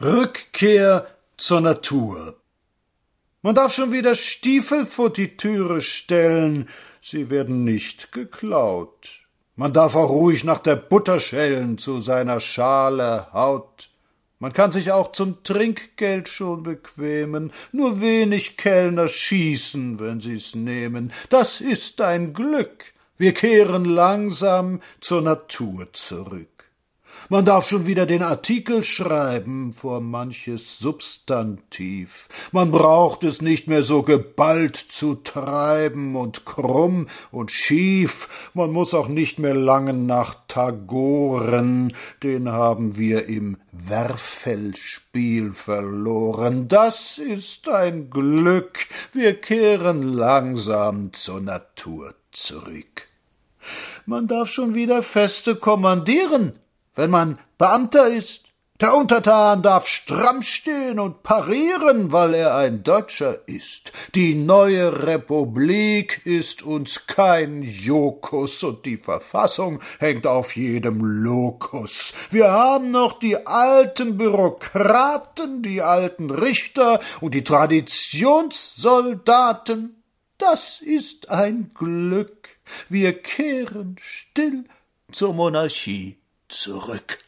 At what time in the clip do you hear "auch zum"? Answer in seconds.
14.92-15.42